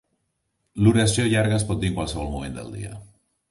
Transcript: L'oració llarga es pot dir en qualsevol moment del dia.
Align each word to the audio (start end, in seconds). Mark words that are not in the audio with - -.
L'oració 0.85 1.27
llarga 1.35 1.59
es 1.59 1.67
pot 1.73 1.85
dir 1.85 1.93
en 1.93 1.99
qualsevol 2.01 2.35
moment 2.37 2.59
del 2.59 2.75
dia. 2.79 2.99